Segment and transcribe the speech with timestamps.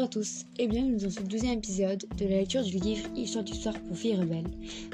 [0.00, 3.78] à tous et bienvenue dans ce douzième épisode de la lecture du livre Histoire d'histoire
[3.82, 4.50] pour filles rebelles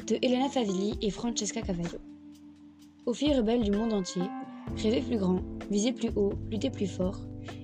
[0.08, 1.98] de Elena Favilli et Francesca Cavallo.
[3.06, 4.22] Aux filles rebelles du monde entier,
[4.76, 5.40] rêvez plus grand,
[5.70, 7.20] visez plus haut, luttez plus fort,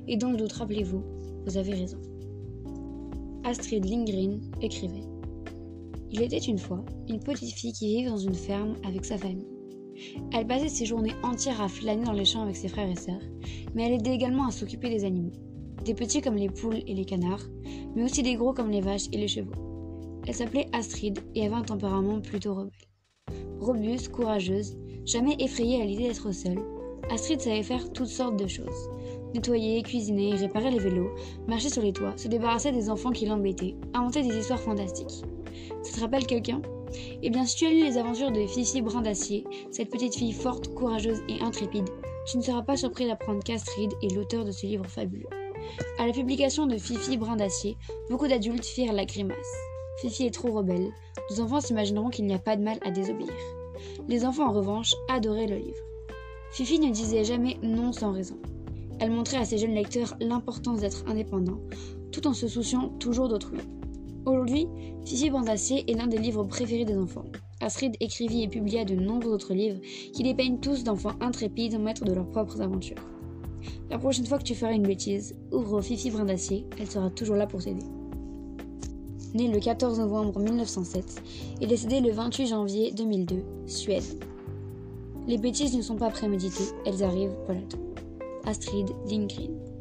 [0.06, 1.02] et dans le doute, rappelez-vous,
[1.44, 1.98] vous avez raison.
[3.42, 5.04] Astrid Lindgren écrivait
[6.12, 9.48] Il était une fois une petite fille qui vivait dans une ferme avec sa famille.
[10.32, 13.22] Elle passait ses journées entières à flâner dans les champs avec ses frères et sœurs,
[13.74, 15.32] mais elle aidait également à s'occuper des animaux
[15.84, 17.44] des petits comme les poules et les canards,
[17.94, 19.52] mais aussi des gros comme les vaches et les chevaux.
[20.26, 22.72] Elle s'appelait Astrid et avait un tempérament plutôt rebelle.
[23.60, 26.62] Robuste, courageuse, jamais effrayée à l'idée d'être seule,
[27.10, 28.88] Astrid savait faire toutes sortes de choses.
[29.34, 31.10] Nettoyer, cuisiner, réparer les vélos,
[31.46, 35.22] marcher sur les toits, se débarrasser des enfants qui l'embêtaient, inventer des histoires fantastiques.
[35.82, 36.62] Ça te rappelle quelqu'un?
[37.22, 40.32] Eh bien, si tu as lu les aventures de Fifi Brin d'Acier, cette petite fille
[40.32, 41.88] forte, courageuse et intrépide,
[42.26, 45.43] tu ne seras pas surpris d'apprendre qu'Astrid est l'auteur de ce livre fabuleux.
[45.98, 47.76] À la publication de Fifi Brin d'Acier,
[48.10, 49.36] beaucoup d'adultes firent la grimace.
[50.00, 50.90] Fifi est trop rebelle.
[51.30, 53.32] Les enfants s'imagineront qu'il n'y a pas de mal à désobéir.
[54.08, 55.82] Les enfants, en revanche, adoraient le livre.
[56.52, 58.36] Fifi ne disait jamais non sans raison.
[59.00, 61.60] Elle montrait à ses jeunes lecteurs l'importance d'être indépendant,
[62.12, 63.58] tout en se souciant toujours d'autrui.
[64.26, 64.66] Aujourd'hui,
[65.04, 67.26] Fifi d'Acier est l'un des livres préférés des enfants.
[67.60, 69.80] Astrid écrivit et publia de nombreux autres livres
[70.12, 73.13] qui dépeignent tous d'enfants intrépides, maîtres de leurs propres aventures.
[73.90, 77.36] La prochaine fois que tu feras une bêtise, ouvre Fifi Brin d'Acier, elle sera toujours
[77.36, 77.84] là pour t'aider.
[79.34, 81.22] Né le 14 novembre 1907
[81.60, 84.04] et décédé le 28 janvier 2002, Suède.
[85.26, 87.78] Les bêtises ne sont pas préméditées, elles arrivent, voilà tout.
[88.44, 89.73] Astrid Lindgren.